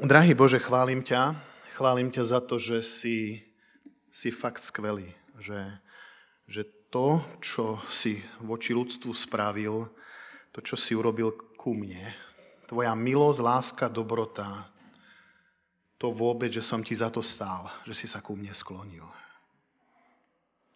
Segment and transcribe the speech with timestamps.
[0.00, 1.36] Drahý Bože, chválim ťa.
[1.76, 3.44] Chválim ťa za to, že si,
[4.08, 5.12] si fakt skvelý.
[5.36, 5.76] Že,
[6.48, 9.92] že to, čo si voči ľudstvu spravil,
[10.56, 12.16] to, čo si urobil ku mne,
[12.64, 14.72] tvoja milosť, láska, dobrota,
[16.00, 19.04] to vôbec, že som ti za to stál, že si sa ku mne sklonil.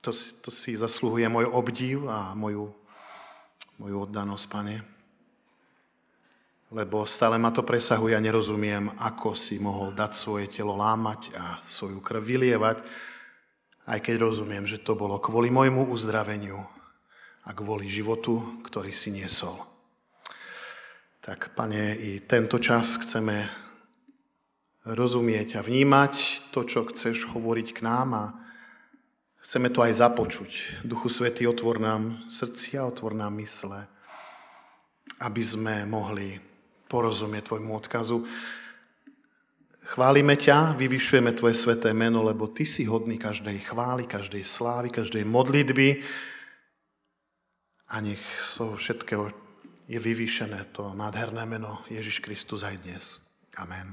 [0.05, 0.13] To,
[0.45, 2.77] to si zasluhuje môj obdiv a moju,
[3.81, 4.94] moju oddanosť, pane
[6.75, 11.63] lebo stále ma to presahuje a nerozumiem, ako si mohol dať svoje telo lámať a
[11.71, 12.83] svoju krv vylievať,
[13.87, 16.59] aj keď rozumiem, že to bolo kvôli môjmu uzdraveniu
[17.47, 19.55] a kvôli životu, ktorý si niesol.
[21.23, 23.47] Tak, pane, i tento čas chceme
[24.83, 28.25] rozumieť a vnímať to, čo chceš hovoriť k nám a
[29.47, 30.83] chceme to aj započuť.
[30.83, 33.87] Duchu Svety, otvor nám srdcia, otvor nám mysle,
[35.23, 36.54] aby sme mohli
[36.89, 38.25] porozumie tvojmu odkazu.
[39.85, 45.29] Chválime ťa, vyvyšujeme tvoje sveté meno, lebo ty si hodný každej chvály, každej slávy, každej
[45.29, 46.01] modlitby
[47.93, 49.29] a nech zo všetkého
[49.85, 53.21] je vyvýšené to nádherné meno Ježiš Kristus aj dnes.
[53.61, 53.93] Amen.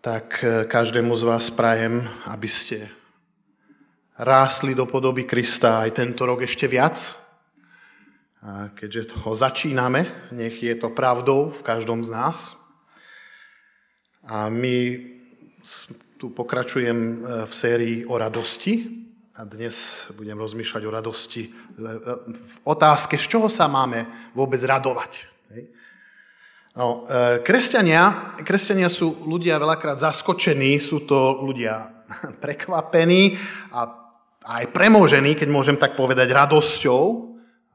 [0.00, 2.99] Tak eh, každému z vás prajem, aby ste
[4.20, 7.16] rásli do podoby Krista aj tento rok ešte viac.
[8.44, 12.56] A keďže ho začíname, nech je to pravdou v každom z nás.
[14.24, 15.00] A my
[16.20, 17.14] tu pokračujem e,
[17.48, 19.00] v sérii o radosti.
[19.36, 21.50] A dnes budem rozmýšľať o radosti e,
[22.28, 25.24] v otázke, z čoho sa máme vôbec radovať.
[26.76, 32.04] No, e, kresťania, kresťania sú ľudia veľakrát zaskočení, sú to ľudia
[32.44, 33.36] prekvapení
[33.72, 34.00] a
[34.44, 37.30] aj premožení, keď môžem tak povedať, radosťou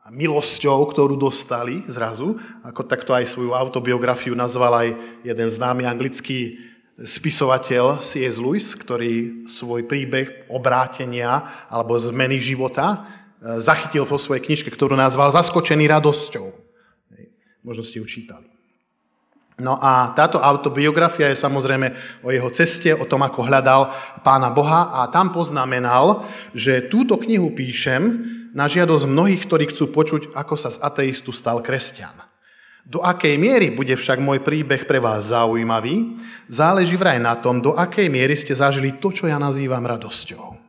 [0.06, 2.38] a milosťou, ktorú dostali zrazu.
[2.66, 4.90] Ako takto aj svoju autobiografiu nazval aj
[5.26, 6.62] jeden známy anglický
[6.96, 8.40] spisovateľ C.S.
[8.40, 13.04] Lewis, ktorý svoj príbeh obrátenia alebo zmeny života
[13.44, 16.48] e, zachytil vo svojej knižke, ktorú nazval Zaskočený radosťou.
[17.66, 18.55] Možno ste ju čítali.
[19.56, 21.96] No a táto autobiografia je samozrejme
[22.28, 23.88] o jeho ceste, o tom, ako hľadal
[24.20, 28.04] pána Boha a tam poznamenal, že túto knihu píšem
[28.52, 32.12] na žiadosť mnohých, ktorí chcú počuť, ako sa z ateistu stal kresťan.
[32.84, 36.20] Do akej miery bude však môj príbeh pre vás zaujímavý,
[36.52, 40.60] záleží vraj na tom, do akej miery ste zažili to, čo ja nazývam radosťou.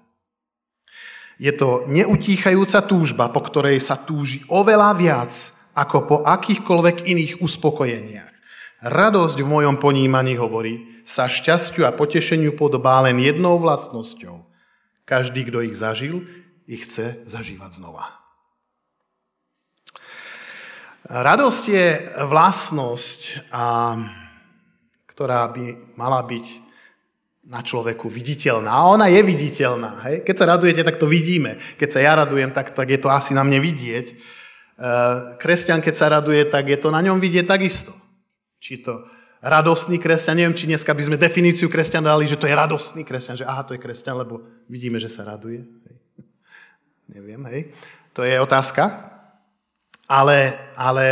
[1.37, 5.33] Je to neutíchajúca túžba, po ktorej sa túži oveľa viac
[5.77, 8.36] ako po akýchkoľvek iných uspokojeniach.
[8.85, 14.43] Radosť v mojom ponímaní hovorí, sa šťastiu a potešeniu podobá len jednou vlastnosťou.
[15.07, 16.27] Každý, kto ich zažil,
[16.67, 18.11] ich chce zažívať znova.
[21.07, 21.87] Radosť je
[22.27, 23.21] vlastnosť,
[23.55, 23.95] a,
[25.07, 26.47] ktorá by mala byť
[27.47, 28.67] na človeku viditeľná.
[28.67, 30.03] A ona je viditeľná.
[30.11, 30.27] Hej?
[30.27, 31.55] Keď sa radujete, tak to vidíme.
[31.79, 34.07] Keď sa ja radujem, tak, tak je to asi na mne vidieť.
[34.11, 34.15] E,
[35.39, 37.95] kresťan, keď sa raduje, tak je to na ňom vidieť takisto.
[38.61, 39.07] Či to
[39.45, 43.39] radostný kresťan, neviem, či dneska by sme definíciu kresťan dali, že to je radostný kresťan,
[43.39, 45.63] že aha, to je kresťan, lebo vidíme, že sa raduje.
[45.63, 45.97] Hej.
[47.17, 47.63] Neviem, hej.
[48.17, 49.13] To je otázka.
[50.09, 51.07] Ale, ale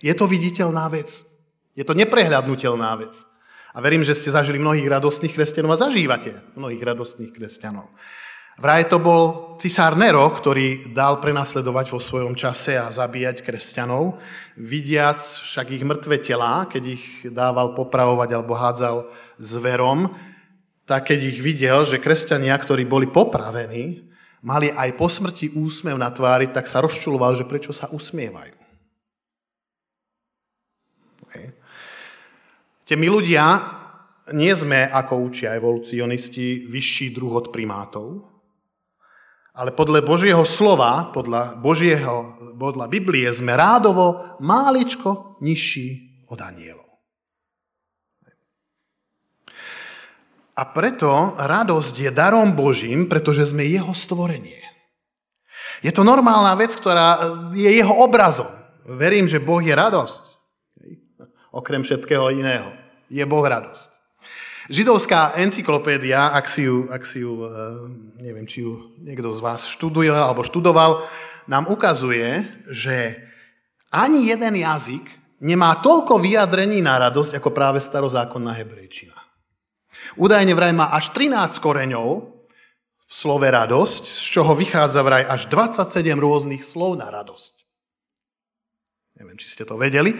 [0.00, 1.24] je to viditeľná vec.
[1.76, 3.14] Je to neprehľadnutelná vec.
[3.74, 7.92] A verím, že ste zažili mnohých radostných kresťanov a zažívate mnohých radostných kresťanov.
[8.58, 14.18] Vraj to bol cisár Nero, ktorý dal prenasledovať vo svojom čase a zabíjať kresťanov,
[14.58, 18.96] vidiac však ich mŕtve telá, keď ich dával popravovať alebo hádzal
[19.38, 20.10] zverom,
[20.90, 24.10] tak keď ich videl, že kresťania, ktorí boli popravení,
[24.42, 28.58] mali aj po smrti úsmev na tvári, tak sa rozčuloval, že prečo sa usmievajú.
[32.88, 33.44] Te my ľudia
[34.32, 38.37] nie sme, ako učia evolucionisti, vyšší druh od primátov,
[39.58, 46.86] ale podľa Božieho slova, podľa Božieho, podľa Biblie sme rádovo máličko nižší od anielov.
[50.54, 54.62] A preto radosť je darom Božím, pretože sme jeho stvorenie.
[55.82, 57.18] Je to normálna vec, ktorá
[57.54, 58.50] je jeho obrazom.
[58.86, 60.22] Verím, že Boh je radosť.
[61.54, 62.74] Okrem všetkého iného.
[63.06, 63.97] Je Boh radosť.
[64.68, 67.48] Židovská encyklopédia, ak si ju, ak si ju, eh,
[68.20, 71.08] neviem, či ju niekto z vás študuje alebo študoval,
[71.48, 73.16] nám ukazuje, že
[73.88, 75.08] ani jeden jazyk
[75.40, 79.16] nemá toľko vyjadrení na radosť, ako práve starozákonná hebrejčina.
[80.20, 82.28] Údajne vraj má až 13 koreňov
[83.08, 87.56] v slove radosť, z čoho vychádza vraj až 27 rôznych slov na radosť.
[89.16, 90.12] Neviem, či ste to vedeli.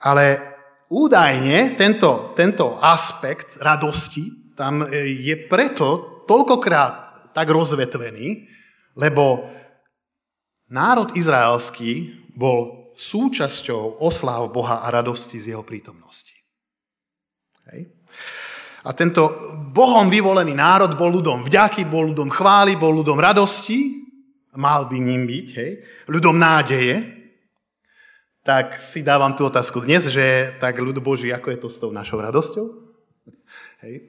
[0.00, 0.57] Ale
[0.88, 8.50] údajne tento, tento aspekt radosti tam e, je preto toľkokrát tak rozvetvený,
[8.98, 9.46] lebo
[10.68, 16.34] národ izraelský bol súčasťou osláv Boha a radosti z jeho prítomnosti.
[17.70, 17.94] Hej.
[18.82, 24.02] A tento Bohom vyvolený národ bol ľudom vďaky, bol ľudom chvály, bol ľudom radosti,
[24.58, 25.70] mal by ním byť, hej,
[26.10, 27.17] ľudom nádeje,
[28.48, 31.92] tak si dávam tú otázku dnes, že tak ľud Boží, ako je to s tou
[31.92, 32.80] našou radosťou?
[33.84, 34.08] Hej.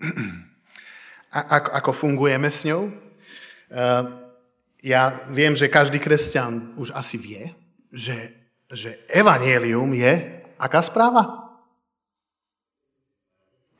[1.35, 2.87] A ako, ako fungujeme s ňou?
[2.87, 4.31] Uh,
[4.79, 7.51] ja viem, že každý kresťan už asi vie,
[7.91, 8.31] že,
[8.71, 11.51] že evanielium je aká správa?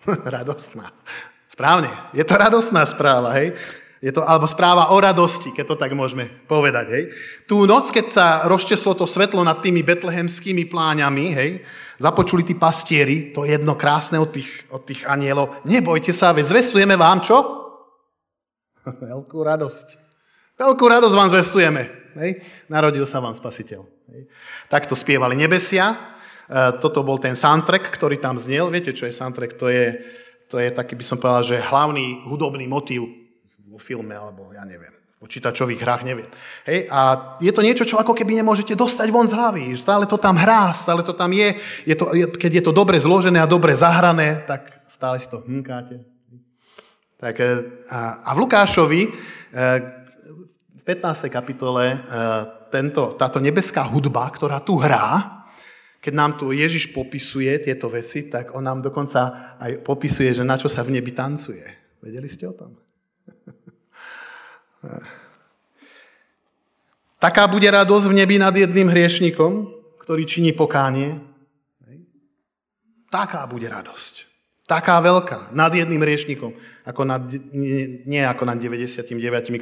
[0.35, 0.91] radostná.
[1.47, 3.56] Správne, je to radostná správa, hej?
[4.00, 6.88] Je to, alebo správa o radosti, keď to tak môžeme povedať.
[6.88, 7.04] Hej.
[7.51, 11.50] Tú noc, keď sa rozčeslo to svetlo nad tými betlehemskými pláňami, hej,
[12.00, 16.96] započuli tí pastieri, to jedno krásne od tých, od tých anielov, nebojte sa, veď zvestujeme
[16.96, 17.38] vám čo?
[19.12, 19.88] Veľkú radosť.
[20.56, 21.81] Veľkú radosť vám zvestujeme.
[22.16, 22.40] Hej.
[22.72, 23.84] Narodil sa vám spasiteľ.
[24.16, 24.31] Hej.
[24.72, 26.16] Takto spievali nebesia,
[26.50, 28.74] Eh, toto bol ten soundtrack, ktorý tam znel.
[28.74, 29.54] Viete, čo je soundtrack?
[29.62, 30.02] To je,
[30.50, 33.06] to je taký, by som povedal, že hlavný hudobný motív
[33.69, 36.30] vo filme, alebo ja neviem, v počítačových hrách, neviem.
[36.66, 36.89] Hej?
[36.89, 37.00] A
[37.38, 39.77] je to niečo, čo ako keby nemôžete dostať von z hlavy.
[39.77, 41.56] Stále to tam hrá, stále to tam je.
[41.86, 45.45] je, to, je keď je to dobre zložené a dobre zahrané, tak stále si to
[45.45, 46.01] hnkáte.
[47.19, 49.80] Tak, eh, a, a v Lukášovi eh,
[50.80, 51.30] v 15.
[51.30, 52.01] kapitole
[52.69, 55.39] tento, táto nebeská hudba, ktorá tu hrá,
[56.00, 60.56] keď nám tu Ježiš popisuje tieto veci, tak on nám dokonca aj popisuje, že na
[60.56, 61.60] čo sa v nebi tancuje.
[62.00, 62.80] Vedeli ste o tom?
[67.20, 69.68] Taká bude radosť v nebi nad jedným hriešnikom,
[70.00, 71.20] ktorý činí pokánie.
[73.12, 74.30] Taká bude radosť.
[74.70, 76.54] Taká veľká, nad jedným riešnikom,
[76.86, 77.26] ako nad,
[78.06, 79.10] nie ako nad 99,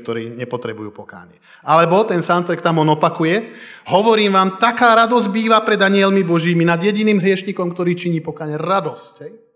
[0.04, 1.40] ktorí nepotrebujú pokánie.
[1.64, 3.56] Alebo ten soundtrack tam on opakuje,
[3.88, 8.60] hovorím vám, taká radosť býva pred anielmi Božími nad jediným hriešnikom, ktorý činí pokánie.
[8.60, 9.14] Radosť.
[9.24, 9.47] Hej?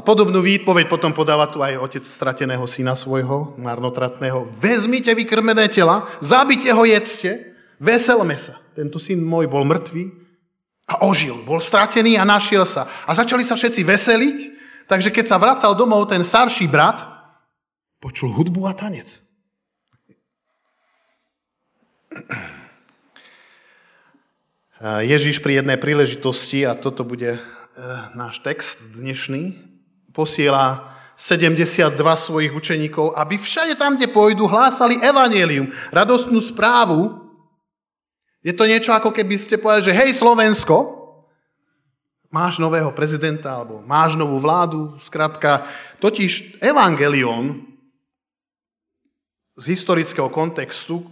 [0.00, 4.48] A podobnú výpoveď potom podáva tu aj otec strateného syna svojho, marnotratného.
[4.48, 8.56] Vezmite vykrmené tela, zabite ho, jedzte, veselme sa.
[8.72, 10.20] Tento syn môj bol mŕtvý,
[10.90, 11.38] a ožil.
[11.46, 12.90] Bol stratený a našiel sa.
[13.06, 14.38] A začali sa všetci veseliť,
[14.90, 17.06] takže keď sa vracal domov ten starší brat,
[18.02, 19.22] počul hudbu a tanec.
[25.06, 27.40] Ježíš pri jednej príležitosti, a toto bude e,
[28.16, 29.69] náš text dnešný,
[30.10, 30.90] posiela
[31.20, 37.20] 72 svojich učeníkov, aby všade tam, kde pôjdu, hlásali evanelium, radostnú správu
[38.40, 40.96] je to niečo ako keby ste povedali, že hej Slovensko,
[42.32, 45.68] máš nového prezidenta alebo máš novú vládu, zkrátka,
[46.00, 47.68] totiž evangelion
[49.60, 51.04] z historického kontextu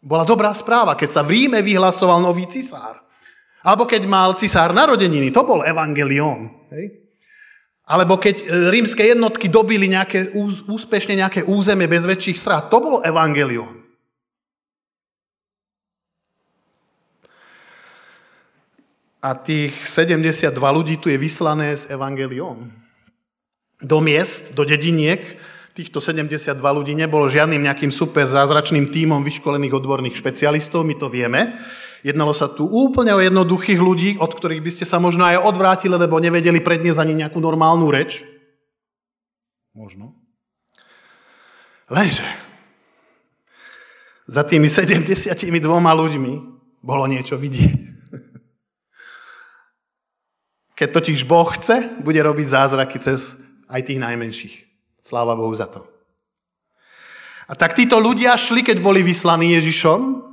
[0.00, 3.04] bola dobrá správa, keď sa v Ríme vyhlasoval nový cisár.
[3.60, 6.48] Alebo keď mal cisár narodeniny, to bol evangelion.
[6.72, 7.05] Hej?
[7.86, 8.44] Alebo keď e,
[8.74, 10.34] rímske jednotky dobili nejaké,
[10.66, 13.86] úspešne nejaké územie bez väčších strát, to bol evangelion.
[19.26, 22.70] a tých 72 ľudí tu je vyslané s evangeliom.
[23.82, 25.18] Do miest, do dediniek,
[25.74, 31.58] týchto 72 ľudí nebolo žiadnym nejakým super zázračným tímom vyškolených odborných špecialistov, my to vieme.
[32.06, 35.90] Jednalo sa tu úplne o jednoduchých ľudí, od ktorých by ste sa možno aj odvrátili,
[35.90, 38.22] lebo nevedeli predniesť ani nejakú normálnu reč.
[39.74, 40.14] Možno.
[41.90, 42.22] Lenže
[44.30, 46.32] za tými 72 ľuďmi
[46.78, 47.78] bolo niečo vidieť.
[50.78, 53.34] Keď totiž Boh chce, bude robiť zázraky cez
[53.66, 54.54] aj tých najmenších.
[55.02, 55.82] Sláva Bohu za to.
[57.50, 60.25] A tak títo ľudia šli, keď boli vyslaní Ježišom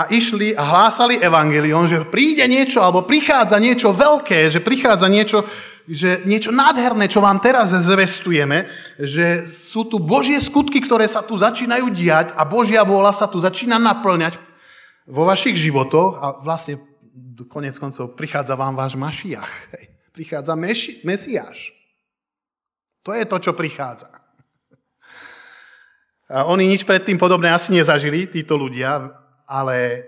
[0.00, 5.44] a išli a hlásali evangelion, že príde niečo, alebo prichádza niečo veľké, že prichádza niečo,
[5.84, 8.64] že niečo nádherné, čo vám teraz zvestujeme,
[8.96, 13.36] že sú tu Božie skutky, ktoré sa tu začínajú diať a Božia vôľa sa tu
[13.36, 14.40] začína naplňať
[15.04, 16.80] vo vašich životoch a vlastne
[17.44, 19.52] konec koncov prichádza vám váš Mašiach.
[19.76, 19.84] Hej.
[20.16, 21.76] Prichádza Meši, Mesiáš.
[23.04, 24.08] To je to, čo prichádza.
[26.30, 29.19] A oni nič predtým podobné asi nezažili, títo ľudia,
[29.50, 30.06] ale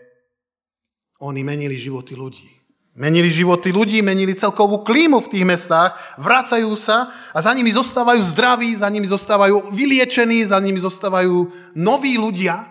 [1.18, 2.46] oni menili životy ľudí.
[2.92, 8.20] Menili životy ľudí, menili celkovú klímu v tých mestách, vracajú sa a za nimi zostávajú
[8.20, 12.68] zdraví, za nimi zostávajú vyliečení, za nimi zostávajú noví ľudia,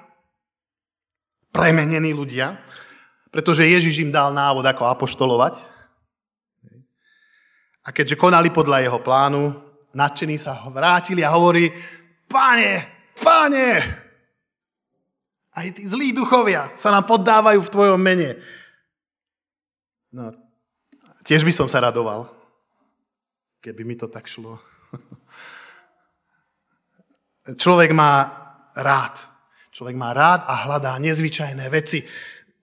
[1.52, 2.62] premenení ľudia.
[3.32, 5.56] pretože Ježiš im dal návod, ako apoštolovať.
[7.88, 9.56] A keďže konali podľa jeho plánu,
[9.96, 11.72] nadšení sa vrátili a hovorí,
[12.28, 14.01] pane, pane,
[15.52, 18.40] aj tí zlí duchovia sa nám poddávajú v tvojom mene.
[20.12, 20.32] No,
[21.24, 22.32] tiež by som sa radoval,
[23.60, 24.60] keby mi to tak šlo.
[27.64, 28.12] Človek má
[28.76, 29.20] rád.
[29.72, 32.04] Človek má rád a hľadá nezvyčajné veci,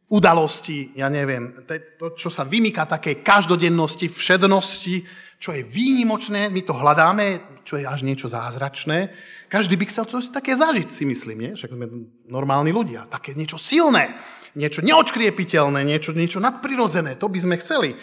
[0.08, 1.52] udalosti, ja neviem,
[2.00, 5.04] to, čo sa vymýka takej každodennosti, všednosti,
[5.38, 9.14] čo je výnimočné, my to hľadáme, čo je až niečo zázračné.
[9.46, 11.52] Každý by chcel čo také zažiť, si myslím, nie?
[11.54, 11.86] Však sme
[12.26, 13.06] normálni ľudia.
[13.06, 14.18] Také niečo silné,
[14.58, 17.94] niečo neočkriepiteľné, niečo, niečo nadprirodzené, to by sme chceli.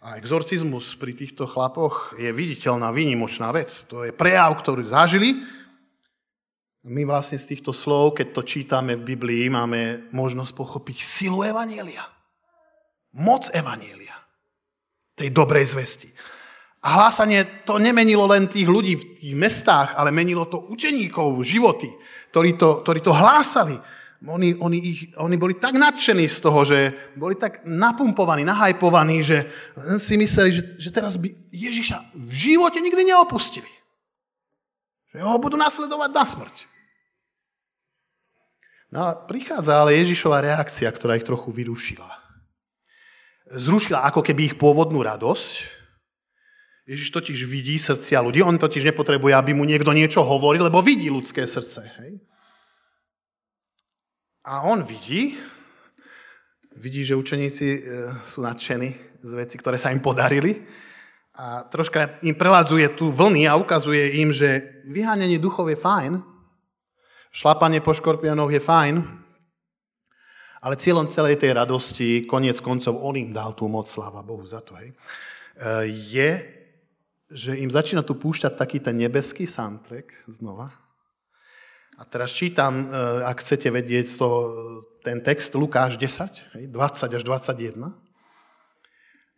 [0.00, 3.84] A exorcizmus pri týchto chlapoch je viditeľná, výnimočná vec.
[3.92, 5.44] To je prejav, ktorý zažili.
[6.88, 12.08] My vlastne z týchto slov, keď to čítame v Biblii, máme možnosť pochopiť silu Evanielia.
[13.20, 14.16] Moc Evanielia.
[15.12, 16.08] Tej dobrej zvesti.
[16.80, 21.92] A hlásanie to nemenilo len tých ľudí v tých mestách, ale menilo to učeníkov, životy,
[22.32, 23.76] ktorí to, ktorí to hlásali.
[24.24, 29.48] Oni, oni, ich, oni boli tak nadšení z toho, že boli tak napumpovaní, nahajpovaní, že
[29.96, 33.68] si mysleli, že, že teraz by Ježiša v živote nikdy neopustili.
[35.12, 36.56] Že ho budú nasledovať na smrť.
[38.90, 42.10] No a prichádza ale Ježišova reakcia, ktorá ich trochu vyrušila.
[43.52, 45.79] Zrušila ako keby ich pôvodnú radosť.
[46.90, 48.42] Ježiš totiž vidí srdcia ľudí.
[48.42, 51.86] On totiž nepotrebuje, aby mu niekto niečo hovoril, lebo vidí ľudské srdce.
[52.02, 52.18] Hej?
[54.42, 55.38] A on vidí,
[56.74, 57.80] vidí, že učeníci e,
[58.26, 60.66] sú nadšení z veci, ktoré sa im podarili
[61.38, 66.18] a troška im preladzuje tu vlny a ukazuje im, že vyháňanie duchov je fajn,
[67.30, 68.94] šlapanie po škorpiónoch je fajn,
[70.58, 74.58] ale cieľom celej tej radosti, koniec koncov, on im dal tú moc, sláva Bohu za
[74.58, 74.94] to, hej, e,
[75.94, 76.59] je,
[77.30, 80.74] že im začína tu púšťať taký ten nebeský soundtrack znova,
[82.00, 82.96] a teraz čítam, e,
[83.28, 84.38] ak chcete vedieť z toho,
[85.04, 86.72] ten text Lukáš 10, 20
[87.12, 87.92] až 21.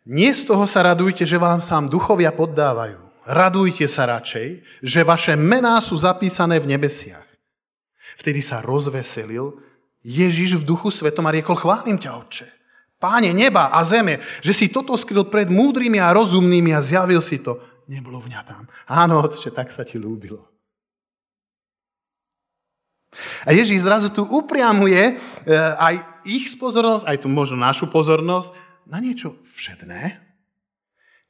[0.07, 3.03] Nie z toho sa radujte, že vám sám duchovia poddávajú.
[3.27, 7.27] Radujte sa radšej, že vaše mená sú zapísané v nebesiach.
[8.15, 9.59] Vtedy sa rozveselil
[10.03, 12.47] Ježiš v duchu svetom a riekol, chválim ťa, Otče.
[12.95, 17.43] Páne neba a zeme, že si toto skryl pred múdrymi a rozumnými a zjavil si
[17.43, 17.59] to
[18.47, 18.67] tam.
[18.87, 20.53] Áno, Otče, tak sa ti ľúbilo.
[23.45, 25.13] A Ježíš zrazu tu upriamuje e,
[25.77, 28.55] aj ich pozornosť, aj tu možno našu pozornosť
[28.89, 30.17] na niečo všedné,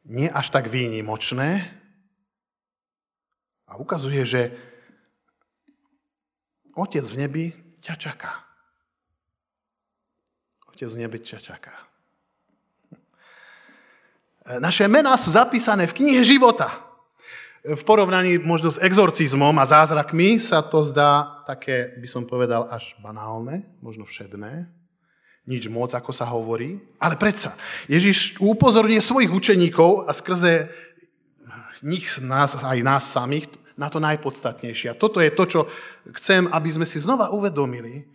[0.07, 1.67] nie až tak výnimočné
[3.67, 4.41] a ukazuje, že
[6.73, 7.45] Otec v nebi
[7.85, 8.33] ťa čaká.
[10.73, 11.92] Otec v nebi ťa čaká.
[14.43, 16.93] E, naše mená sú zapísané v knihe života
[17.63, 22.91] v porovnaní možno s exorcizmom a zázrakmi sa to zdá také, by som povedal, až
[22.99, 24.67] banálne, možno všedné.
[25.47, 26.79] Nič moc, ako sa hovorí.
[26.99, 27.55] Ale predsa,
[27.87, 30.71] Ježiš upozorňuje svojich učeníkov a skrze
[31.83, 34.91] nich, nás, aj nás samých, na to najpodstatnejšie.
[34.91, 35.59] A toto je to, čo
[36.19, 38.07] chcem, aby sme si znova uvedomili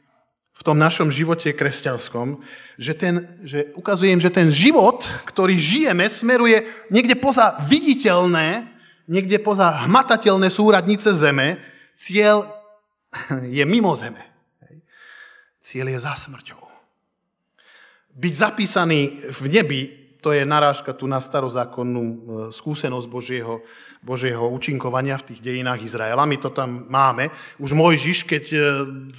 [0.58, 2.42] v tom našom živote kresťanskom,
[2.74, 8.66] že, ten, že ukazujem, že ten život, ktorý žijeme, smeruje niekde poza viditeľné,
[9.06, 11.62] niekde poza hmatateľné súradnice zeme,
[11.94, 12.50] cieľ
[13.56, 14.18] je mimo zeme.
[15.62, 16.58] Cieľ je za smrťou.
[18.18, 19.80] Byť zapísaný v nebi,
[20.18, 22.16] to je narážka tu na starozákonnú e,
[22.50, 23.62] skúsenosť Božieho,
[24.08, 26.24] Božieho účinkovania v tých dejinách Izraela.
[26.24, 27.28] My to tam máme.
[27.60, 28.58] Už Mojžiš, keď e,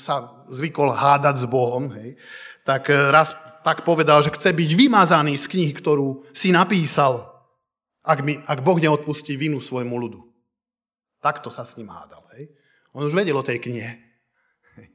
[0.01, 2.17] sa zvykol hádať s Bohom, hej,
[2.65, 7.29] tak e, raz tak povedal, že chce byť vymazaný z knihy, ktorú si napísal
[8.01, 10.25] ak, mi, ak Boh neodpustí vinu svojmu ľudu.
[11.19, 12.23] Takto sa s ním hádal.
[12.33, 12.49] Hej?
[12.95, 13.99] On už vedel o tej knihe.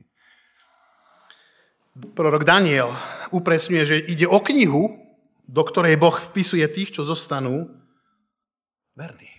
[2.16, 2.90] Prorok Daniel
[3.30, 4.96] upresňuje, že ide o knihu,
[5.44, 7.68] do ktorej Boh vpisuje tých, čo zostanú
[8.96, 9.33] verní.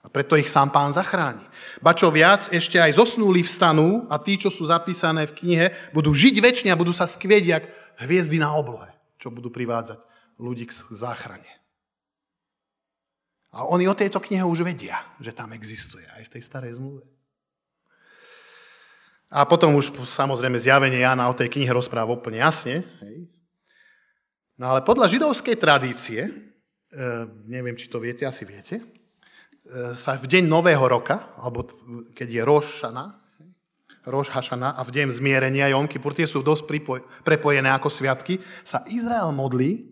[0.00, 1.44] A preto ich sám pán zachráni.
[1.84, 6.16] Ba čo viac, ešte aj zosnúli vstanú a tí, čo sú zapísané v knihe, budú
[6.16, 7.64] žiť väčšine a budú sa skvieť jak
[8.00, 8.88] hviezdy na oblohe,
[9.20, 10.00] čo budú privádzať
[10.40, 11.60] ľudí k záchrane.
[13.52, 17.04] A oni o tejto knihe už vedia, že tam existuje aj v tej starej zmluve.
[19.30, 22.82] A potom už samozrejme zjavenie Jana o tej knihe rozpráva úplne jasne.
[23.04, 23.30] Hej.
[24.58, 26.32] No ale podľa židovskej tradície, e,
[27.46, 28.82] neviem, či to viete, asi viete,
[29.94, 31.66] sa v deň Nového roka, alebo
[32.16, 32.42] keď je
[34.06, 38.40] Roš Hašana a v deň zmierenia Jom Kippur, tie sú dosť pripoj- prepojené ako sviatky,
[38.64, 39.84] sa Izrael modlí,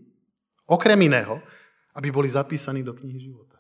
[0.65, 1.43] okrem iného,
[1.93, 3.59] aby boli zapísaní do knihy života.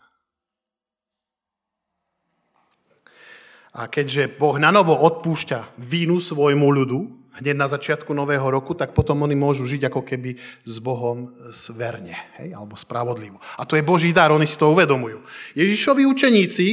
[3.78, 8.92] A keďže Boh na novo odpúšťa vínu svojmu ľudu, hneď na začiatku nového roku, tak
[8.92, 13.38] potom oni môžu žiť ako keby s Bohom sverne, hej, alebo spravodlivo.
[13.58, 15.22] A to je Boží dar, oni si to uvedomujú.
[15.54, 16.66] Ježišovi učeníci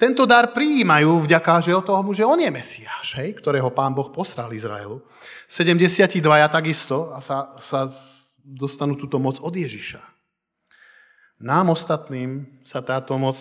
[0.00, 4.08] tento dar prijímajú vďaka že o tomu, že on je Mesiáš, hej, ktorého pán Boh
[4.08, 5.04] posral Izraelu.
[5.44, 7.92] 72 takisto a sa, sa
[8.40, 10.00] dostanú túto moc od Ježiša.
[11.44, 13.36] Nám ostatným sa táto moc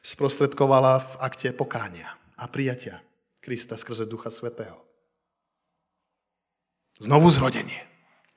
[0.00, 3.04] sprostredkovala v akte pokánia a prijatia
[3.44, 4.87] Krista skrze Ducha Svetého.
[6.98, 7.86] Znovu zrodenie.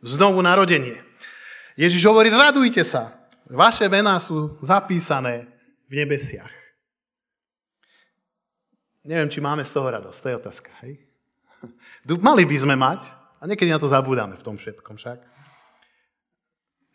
[0.02, 1.02] Znovu narodenie.
[1.78, 3.14] Ježiš hovorí, radujte sa.
[3.50, 5.50] Vaše mená sú zapísané
[5.90, 6.50] v nebesiach.
[9.02, 10.20] Neviem, či máme z toho radosť.
[10.22, 10.72] To je otázka.
[10.86, 11.02] Hej?
[12.30, 13.02] Mali by sme mať,
[13.42, 15.20] a niekedy na to zabúdame v tom všetkom však,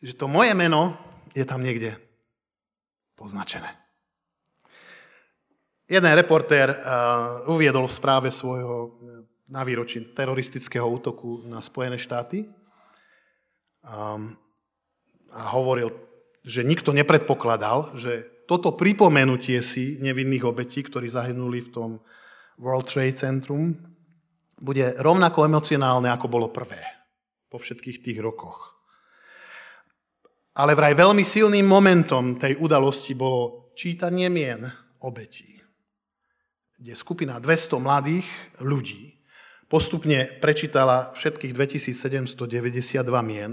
[0.06, 0.94] že to moje meno
[1.34, 1.98] je tam niekde
[3.18, 3.74] poznačené.
[5.86, 6.78] Jeden reportér uh,
[7.50, 8.94] uviedol v správe svojho
[9.46, 12.46] na výročí teroristického útoku na Spojené štáty
[15.30, 15.94] a hovoril,
[16.42, 21.90] že nikto nepredpokladal, že toto pripomenutie si nevinných obetí, ktorí zahynuli v tom
[22.58, 23.74] World Trade Centrum,
[24.56, 26.80] bude rovnako emocionálne, ako bolo prvé
[27.50, 28.74] po všetkých tých rokoch.
[30.56, 34.64] Ale vraj veľmi silným momentom tej udalosti bolo čítanie mien
[35.04, 35.56] obetí
[36.76, 38.28] kde skupina 200 mladých
[38.60, 39.15] ľudí
[39.66, 43.52] postupne prečítala všetkých 2792 mien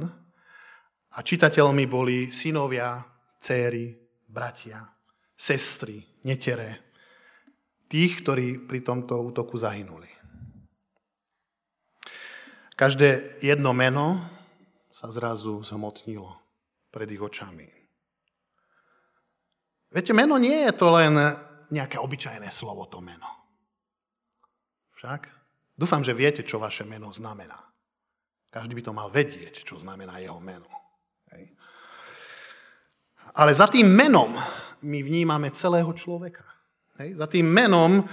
[1.13, 3.01] a čitateľmi boli synovia,
[3.41, 3.93] céry,
[4.29, 4.81] bratia,
[5.37, 6.93] sestry, netere,
[7.89, 10.09] tých, ktorí pri tomto útoku zahynuli.
[12.73, 14.17] Každé jedno meno
[14.89, 16.33] sa zrazu zhmotnilo
[16.89, 17.69] pred ich očami.
[19.93, 21.13] Viete, meno nie je to len
[21.69, 23.29] nejaké obyčajné slovo to meno.
[24.97, 25.42] Však?
[25.83, 27.59] Dúfam, že viete, čo vaše meno znamená.
[28.47, 30.71] Každý by to mal vedieť, čo znamená jeho meno.
[31.35, 31.51] Hej.
[33.35, 34.31] Ale za tým menom
[34.79, 36.47] my vnímame celého človeka.
[37.03, 37.19] Hej.
[37.19, 38.07] Za tým menom um,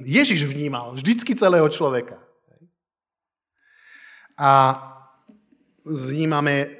[0.00, 2.24] Ježiš vnímal vždycky celého človeka.
[2.56, 2.72] Hej.
[4.40, 4.50] A
[5.84, 6.72] vnímame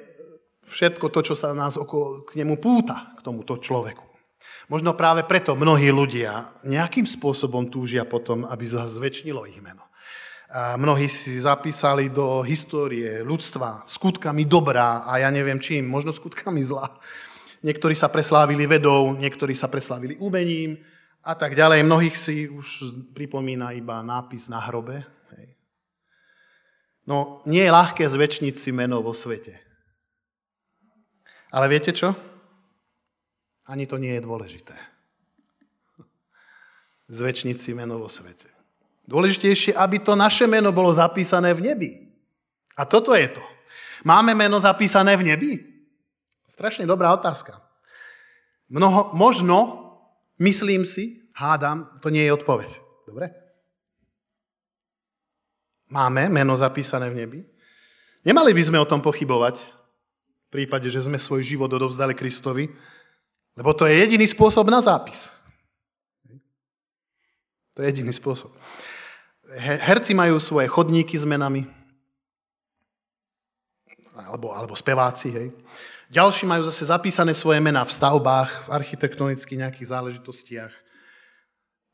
[0.64, 4.05] všetko to, čo sa nás okolo k nemu púta, k tomuto človeku.
[4.66, 9.86] Možno práve preto mnohí ľudia nejakým spôsobom túžia potom, aby zväčšnilo ich meno.
[10.50, 16.62] A mnohí si zapísali do histórie ľudstva skutkami dobrá a ja neviem čím, možno skutkami
[16.62, 16.86] zla.
[17.66, 20.78] Niektorí sa preslávili vedou, niektorí sa preslávili umením
[21.22, 21.82] a tak ďalej.
[21.82, 25.02] Mnohých si už pripomína iba nápis na hrobe.
[25.34, 25.58] Hej.
[27.06, 29.58] No, nie je ľahké zväčšniť si meno vo svete.
[31.50, 32.14] Ale viete čo?
[33.66, 34.76] Ani to nie je dôležité.
[37.18, 38.50] Zväčšniť si meno vo svete.
[39.06, 41.90] Dôležitejšie, aby to naše meno bolo zapísané v nebi.
[42.74, 43.42] A toto je to.
[44.02, 45.52] Máme meno zapísané v nebi?
[46.50, 47.62] Strašne dobrá otázka.
[48.66, 49.56] Mnoho, možno,
[50.42, 52.70] myslím si, hádam, to nie je odpoveď.
[53.06, 53.30] Dobre?
[55.86, 57.40] Máme meno zapísané v nebi?
[58.26, 59.62] Nemali by sme o tom pochybovať,
[60.46, 62.70] v prípade, že sme svoj život odovzdali Kristovi,
[63.56, 65.32] lebo to je jediný spôsob na zápis.
[67.76, 68.52] To je jediný spôsob.
[69.56, 71.64] Herci majú svoje chodníky s menami.
[74.16, 75.48] Alebo, alebo speváci, hej.
[76.08, 80.72] Ďalší majú zase zapísané svoje mená v stavbách, v architektonických nejakých záležitostiach.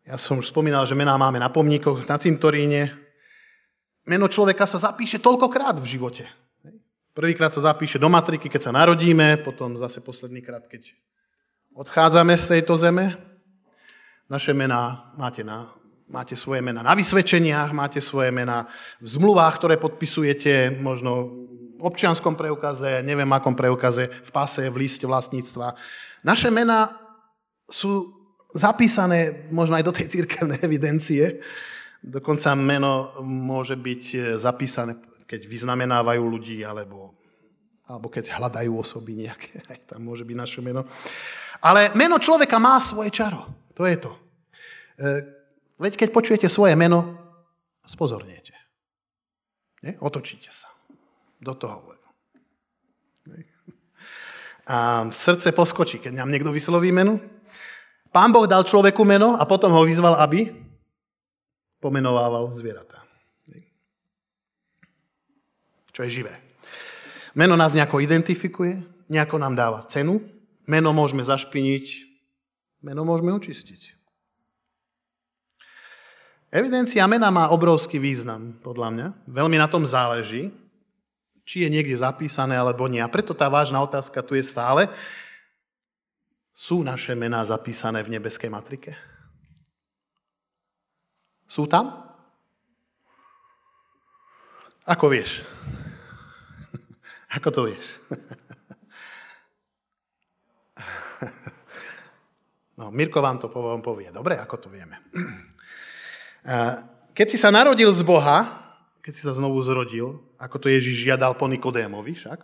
[0.06, 2.92] Ja som už spomínal, že mená máme na pomníkoch, na cintoríne.
[4.02, 6.24] Meno človeka sa zapíše toľkokrát v živote.
[7.14, 10.92] Prvýkrát sa zapíše do matriky, keď sa narodíme, potom zase posledný krát, keď
[11.74, 13.16] odchádzame z tejto zeme.
[14.28, 15.68] Naše mená máte, na,
[16.08, 18.68] máte svoje mená na vysvedčeniach, máte svoje mená
[19.00, 21.32] v zmluvách, ktoré podpisujete, možno
[21.76, 25.74] v občianskom preukaze, neviem akom preukaze, v pase, v liste vlastníctva.
[26.22, 26.96] Naše mená
[27.66, 28.14] sú
[28.54, 31.40] zapísané možno aj do tej církevnej evidencie.
[32.04, 37.16] Dokonca meno môže byť zapísané, keď vyznamenávajú ľudí, alebo,
[37.88, 39.60] alebo keď hľadajú osoby nejaké.
[39.72, 40.86] Aj tam môže byť naše meno.
[41.62, 43.46] Ale meno človeka má svoje čaro.
[43.78, 44.12] To je to.
[44.12, 45.08] E,
[45.78, 47.14] veď keď počujete svoje meno,
[47.86, 48.54] spozorniete.
[49.86, 49.94] Nie?
[50.02, 50.70] Otočíte sa.
[51.38, 52.02] Do toho hovorím.
[54.62, 57.18] A srdce poskočí, keď nám niekto vysloví meno.
[58.14, 60.54] Pán Boh dal človeku meno a potom ho vyzval, aby
[61.82, 63.02] pomenovával zvieratá.
[65.92, 66.34] Čo je živé.
[67.34, 70.24] Meno nás nejako identifikuje, nejako nám dáva cenu,
[70.72, 71.84] meno môžeme zašpiniť,
[72.80, 74.00] meno môžeme očistiť.
[76.52, 79.06] Evidencia mena má obrovský význam, podľa mňa.
[79.28, 80.52] Veľmi na tom záleží,
[81.44, 83.00] či je niekde zapísané alebo nie.
[83.00, 84.88] A preto tá vážna otázka tu je stále.
[86.52, 88.92] Sú naše mená zapísané v nebeskej matrike?
[91.48, 92.04] Sú tam?
[94.84, 95.40] Ako vieš?
[97.36, 97.84] Ako to vieš?
[102.76, 104.08] No, Mirko vám to povie.
[104.08, 104.96] Dobre, ako to vieme.
[107.12, 108.64] Keď si sa narodil z Boha,
[109.04, 112.40] keď si sa znovu zrodil, ako to Ježiš žiadal po Nikodémovi však,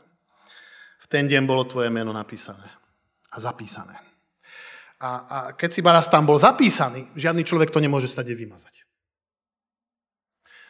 [0.99, 2.67] v ten deň bolo tvoje meno napísané
[3.33, 3.97] a zapísané.
[4.99, 8.83] A, a keď si raz tam bol zapísaný, žiadny človek to nemôže stade vymazať.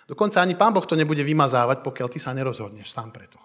[0.08, 3.40] Dokonca ani Pán Boh to nebude vymazávať, pokiaľ ty sa nerozhodneš sám preto.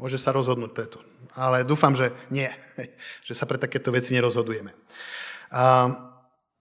[0.00, 0.96] Môže sa rozhodnúť preto.
[1.36, 2.48] Ale dúfam, že nie.
[3.28, 4.72] Že sa pre takéto veci nerozhodujeme.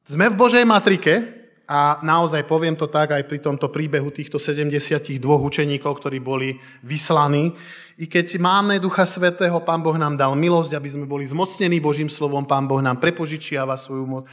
[0.03, 5.23] Sme v Božej matrike a naozaj poviem to tak aj pri tomto príbehu týchto 72
[5.23, 7.55] učeníkov, ktorí boli vyslaní.
[7.95, 12.11] I keď máme Ducha Svetého, Pán Boh nám dal milosť, aby sme boli zmocnení Božím
[12.11, 14.25] slovom, Pán Boh nám prepožičiava svoju moc,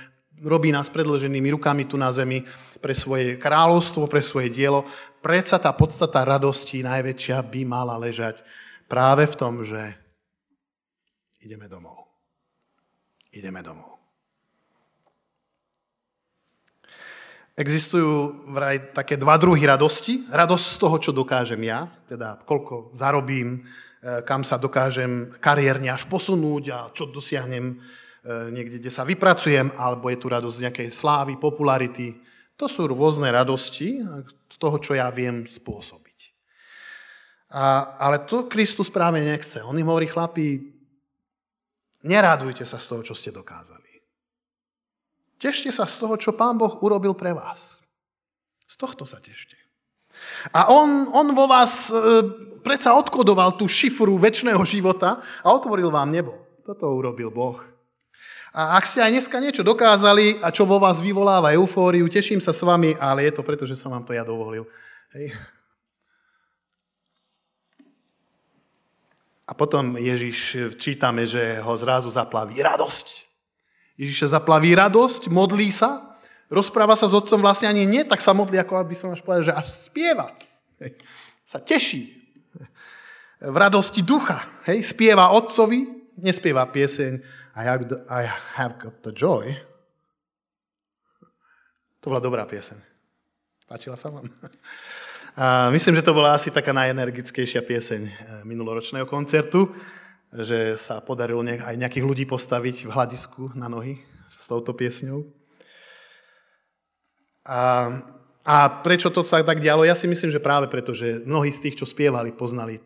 [0.42, 2.42] robí nás predloženými rukami tu na zemi
[2.82, 4.82] pre svoje kráľovstvo, pre svoje dielo,
[5.22, 8.42] predsa tá podstata radosti najväčšia by mala ležať
[8.86, 9.94] práve v tom, že
[11.42, 12.08] ideme domov.
[13.34, 13.98] Ideme domov.
[17.56, 20.28] Existujú vraj také dva druhy radosti.
[20.28, 26.04] Radosť z toho, čo dokážem ja, teda koľko zarobím, e, kam sa dokážem kariérne až
[26.04, 27.80] posunúť a čo dosiahnem
[28.26, 32.18] E, niekde, kde sa vypracujem, alebo je tu radosť z nejakej slávy, popularity.
[32.58, 34.02] To sú rôzne radosti
[34.50, 36.05] z toho, čo ja viem spôsobiť.
[37.50, 39.62] A, ale to Kristus práve nechce.
[39.62, 40.58] On im hovorí, chlapi,
[42.02, 43.86] neradujte sa z toho, čo ste dokázali.
[45.36, 47.78] Tešte sa z toho, čo Pán Boh urobil pre vás.
[48.66, 49.54] Z tohto sa tešte.
[50.50, 51.94] A on, on vo vás e,
[52.64, 56.40] predsa odkodoval tú šifru väčšného života a otvoril vám nebo.
[56.64, 57.60] Toto urobil Boh.
[58.56, 62.56] A ak ste aj dneska niečo dokázali a čo vo vás vyvoláva eufóriu, teším sa
[62.56, 64.64] s vami, ale je to preto, že som vám to ja dovolil.
[65.12, 65.36] Hej.
[69.46, 73.06] A potom Ježiš čítame, že ho zrazu zaplaví radosť.
[73.96, 76.18] Ježiša zaplaví radosť, modlí sa,
[76.50, 79.46] rozpráva sa s otcom vlastne ani nie, tak sa modlí, ako aby som až povedal,
[79.46, 80.34] že až spieva.
[80.82, 80.98] Hej.
[81.46, 82.10] Sa teší.
[83.38, 84.44] V radosti ducha.
[84.66, 84.82] Hej.
[84.82, 87.22] Spieva otcovi, nespieva pieseň
[87.56, 88.28] i have, the, I
[88.58, 89.56] have got the joy.
[92.04, 92.76] To bola dobrá pieseň.
[93.64, 94.28] Páčila sa vám?
[95.68, 98.12] Myslím, že to bola asi taká najenergickejšia pieseň eh,
[98.48, 99.68] minuloročného koncertu,
[100.32, 104.00] že sa podarilo aj nejakých ľudí postaviť v hľadisku na nohy
[104.32, 105.28] s touto piesňou.
[107.44, 107.60] A,
[108.48, 109.84] a prečo to sa tak dialo?
[109.84, 112.80] Ja si myslím, že práve preto, že mnohí z tých, čo spievali, poznali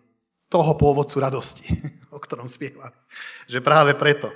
[0.50, 1.70] toho pôvodcu radosti,
[2.14, 2.98] o ktorom spievali.
[3.46, 4.34] Že práve preto.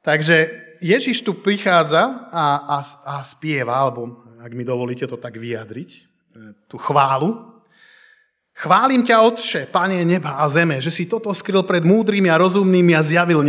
[0.00, 0.48] Takže
[0.80, 6.09] Ježiš tu prichádza a, a, a spieva, alebo ak mi dovolíte to tak vyjadriť,
[6.70, 7.50] tú chválu.
[8.60, 12.92] Chválim ťa, Otče, Pane neba a zeme, že si toto skryl pred múdrymi a rozumnými
[12.92, 13.40] a zjavil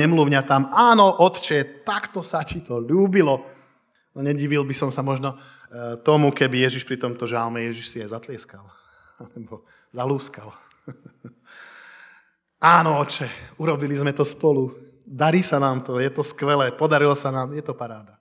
[0.48, 0.72] tam.
[0.72, 3.44] Áno, Otče, takto sa ti to ľúbilo.
[4.16, 7.98] No nedivil by som sa možno e, tomu, keby Ježiš pri tomto žálme, Ježiš si
[8.00, 8.64] aj zatlieskal.
[9.24, 10.56] Alebo zalúskal.
[12.80, 14.72] Áno, oče, urobili sme to spolu.
[15.04, 18.21] Darí sa nám to, je to skvelé, podarilo sa nám, je to paráda.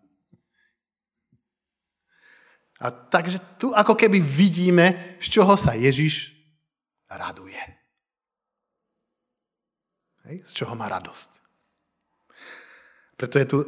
[2.81, 6.33] A takže tu ako keby vidíme, z čoho sa Ježiš
[7.13, 7.61] raduje.
[10.25, 10.49] Hej?
[10.49, 11.31] Z čoho má radosť.
[13.21, 13.59] Preto je tu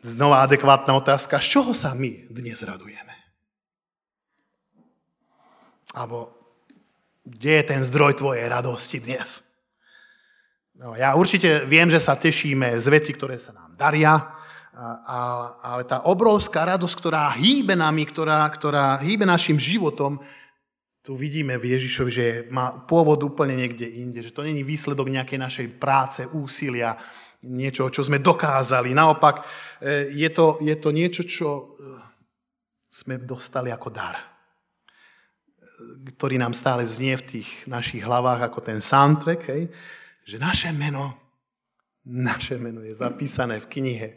[0.00, 3.12] znova adekvátna otázka, z čoho sa my dnes radujeme?
[5.92, 6.32] Alebo
[7.28, 9.44] kde je ten zdroj tvojej radosti dnes?
[10.74, 14.33] No, ja určite viem, že sa tešíme z veci, ktoré sa nám daria,
[14.74, 15.18] a,
[15.62, 20.18] ale tá obrovská radosť, ktorá hýbe nami, ktorá, ktorá hýbe našim životom,
[21.04, 25.36] tu vidíme v Ježišovi, že má pôvod úplne niekde inde, že to není výsledok nejakej
[25.36, 26.96] našej práce, úsilia,
[27.44, 28.96] niečo, čo sme dokázali.
[28.96, 29.44] Naopak,
[29.84, 31.64] e, je to, je to niečo, čo e,
[32.88, 34.24] sme dostali ako dar, e,
[36.16, 39.68] ktorý nám stále znie v tých našich hlavách ako ten soundtrack, hej?
[40.24, 41.12] že naše meno,
[42.08, 44.08] naše meno je zapísané v knihe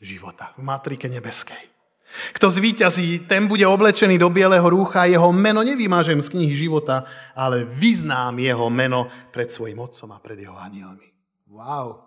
[0.00, 1.74] života, v matrike nebeskej.
[2.14, 7.02] Kto zvíťazí, ten bude oblečený do bieleho rúcha jeho meno nevymážem z knihy života,
[7.34, 11.10] ale vyznám jeho meno pred svojim otcom a pred jeho anielmi.
[11.50, 12.06] Wow.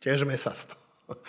[0.00, 0.84] Težme sa z toho.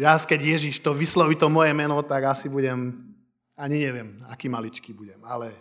[0.00, 3.12] Ja, keď Ježiš to vysloví to moje meno, tak asi budem,
[3.52, 5.52] ani neviem, aký maličký budem, ale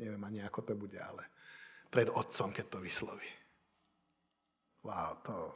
[0.00, 1.28] neviem ani ako to bude, ale
[1.92, 3.28] pred otcom, keď to vysloví.
[4.80, 5.52] Wow, to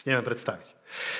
[0.00, 0.68] si neviem predstaviť.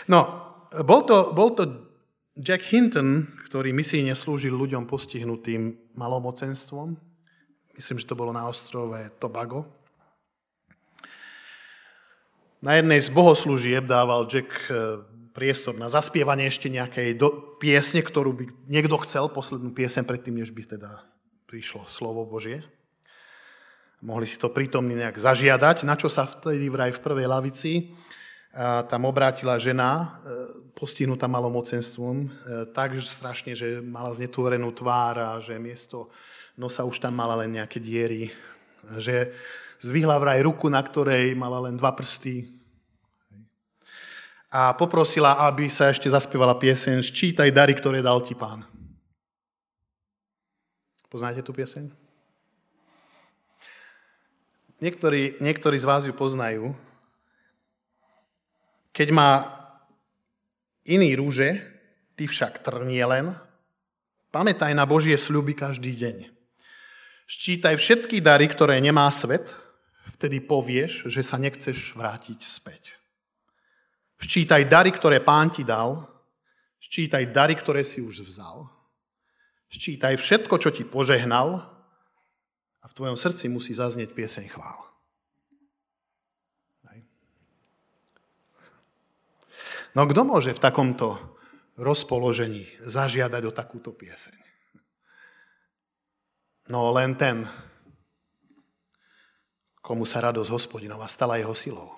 [0.09, 1.93] No, bol to, bol to
[2.41, 6.97] Jack Hinton, ktorý misijne slúžil ľuďom postihnutým malomocenstvom,
[7.77, 9.69] myslím, že to bolo na ostrove Tobago.
[12.65, 15.05] Na jednej z bohoslúžieb dával Jack eh,
[15.37, 20.53] priestor na zaspievanie ešte nejakej do, piesne, ktorú by niekto chcel, poslednú piesen predtým, než
[20.57, 21.05] by teda
[21.49, 22.65] prišlo slovo Božie.
[24.01, 27.73] Mohli si to prítomní nejak zažiadať, na čo sa vtedy vraj v prvej lavici
[28.51, 30.07] a tam obrátila žena, e,
[30.75, 32.29] postihnutá malomocenstvom, e,
[32.75, 36.11] tak strašne, že mala znetvorenú tvár a že miesto
[36.59, 38.35] nosa už tam mala len nejaké diery.
[38.99, 39.31] Že
[39.79, 42.51] zdvihla vraj ruku, na ktorej mala len dva prsty.
[44.51, 48.67] A poprosila, aby sa ešte zaspievala pieseň Sčítaj dary, ktoré dal ti pán.
[51.07, 51.87] Poznáte tú pieseň?
[54.83, 56.75] Niektorí, niektorí z vás ju poznajú,
[58.91, 59.31] keď má
[60.87, 61.57] iný rúže,
[62.19, 63.33] ty však trnie len,
[64.35, 66.17] pamätaj na Božie sľuby každý deň.
[67.31, 69.55] Ščítaj všetky dary, ktoré nemá svet,
[70.11, 72.99] vtedy povieš, že sa nechceš vrátiť späť.
[74.19, 76.11] Ščítaj dary, ktoré pán ti dal,
[76.83, 78.67] ščítaj dary, ktoré si už vzal.
[79.71, 81.63] Ščítaj všetko, čo ti požehnal
[82.83, 84.90] a v tvojom srdci musí zaznieť pieseň chvál.
[89.95, 91.19] No kto môže v takomto
[91.75, 94.39] rozpoložení zažiadať o takúto pieseň?
[96.71, 97.43] No len ten,
[99.83, 101.91] komu sa radosť hospodinova stala jeho silou.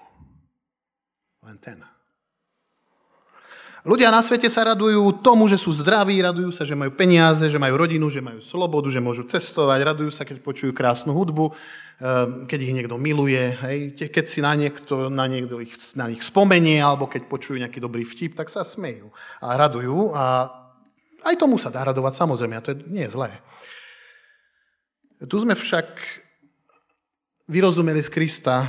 [1.45, 1.85] Len ten.
[3.83, 7.59] Ľudia na svete sa radujú tomu, že sú zdraví, radujú sa, že majú peniaze, že
[7.59, 11.51] majú rodinu, že majú slobodu, že môžu cestovať, radujú sa, keď počujú krásnu hudbu,
[12.51, 13.95] keď ich niekto miluje, hej.
[13.95, 18.03] keď si na, niekto, na niekto ich, na nich spomenie, alebo keď počujú nejaký dobrý
[18.03, 20.11] vtip, tak sa smejú a radujú.
[20.11, 20.51] A
[21.23, 23.31] aj tomu sa dá radovať, samozrejme, a to je, nie je zlé.
[25.23, 25.95] Tu sme však
[27.47, 28.67] vyrozumeli z Krista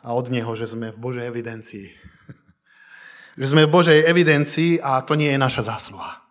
[0.00, 1.92] a od Neho, že sme v Božej evidencii
[3.40, 6.24] že sme v Božej evidencii a to nie je naša zásluha.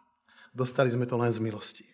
[0.50, 1.86] Dostali sme to len z milosti.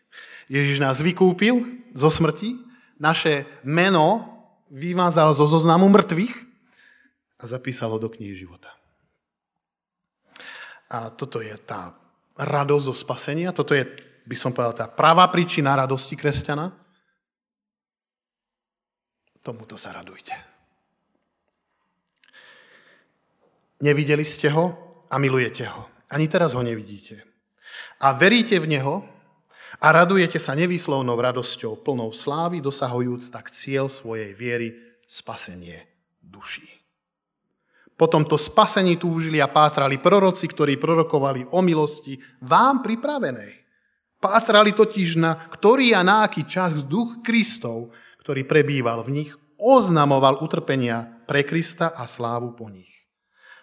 [0.47, 2.55] Ježiš nás vykúpil zo smrti,
[2.95, 4.34] naše meno
[4.75, 6.35] vymázal zo zoznamu mŕtvych
[7.39, 8.75] a zapísal ho do knihy života.
[10.91, 11.95] A toto je tá
[12.35, 13.87] radosť zo spasenia, toto je,
[14.27, 16.75] by som povedal, tá pravá príčina radosti kresťana.
[19.39, 20.35] Tomuto sa radujte.
[23.79, 25.87] Nevideli ste ho, a milujete ho.
[26.11, 27.23] Ani teraz ho nevidíte.
[28.01, 29.05] A veríte v neho
[29.79, 35.85] a radujete sa nevýslovnou radosťou, plnou slávy, dosahujúc tak cieľ svojej viery, spasenie
[36.21, 36.65] duší.
[37.95, 43.63] Po tomto spasení túžili a pátrali proroci, ktorí prorokovali o milosti vám pripravenej.
[44.19, 50.43] Pátrali totiž na ktorý a na aký čas duch Kristov, ktorý prebýval v nich, oznamoval
[50.43, 52.91] utrpenia pre Krista a slávu po nich.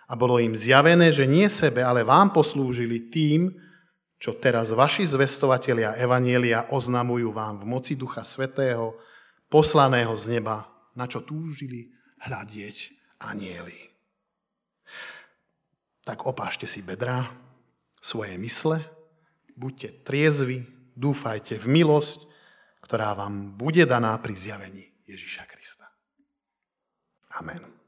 [0.09, 3.53] A bolo im zjavené, že nie sebe, ale vám poslúžili tým,
[4.23, 8.95] čo teraz vaši zvestovatelia Evanielia oznamujú vám v moci Ducha Svetého,
[9.51, 11.91] poslaného z neba, na čo túžili
[12.23, 13.91] hľadieť anieli.
[16.07, 17.35] Tak opášte si bedrá,
[17.99, 18.87] svoje mysle,
[19.59, 22.23] buďte triezvi, dúfajte v milosť,
[22.87, 25.91] ktorá vám bude daná pri zjavení Ježíša Krista.
[27.43, 27.82] Amen.